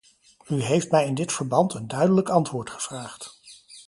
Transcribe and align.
U 0.47 0.61
heeft 0.61 0.91
mij 0.91 1.05
in 1.05 1.13
dit 1.15 1.31
verband 1.31 1.73
een 1.73 1.87
duidelijk 1.87 2.29
antwoord 2.29 2.69
gevraagd. 2.69 3.39